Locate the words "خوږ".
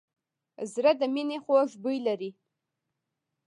1.43-1.69